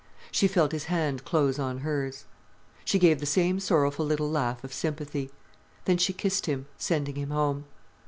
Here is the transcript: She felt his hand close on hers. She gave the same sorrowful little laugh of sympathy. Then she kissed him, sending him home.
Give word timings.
She 0.31 0.47
felt 0.47 0.71
his 0.71 0.85
hand 0.85 1.25
close 1.25 1.59
on 1.59 1.81
hers. 1.81 2.25
She 2.83 2.97
gave 2.97 3.19
the 3.19 3.27
same 3.27 3.59
sorrowful 3.59 4.03
little 4.03 4.31
laugh 4.31 4.63
of 4.63 4.73
sympathy. 4.73 5.29
Then 5.85 5.97
she 5.99 6.11
kissed 6.11 6.47
him, 6.47 6.65
sending 6.75 7.17
him 7.17 7.29
home. 7.29 7.65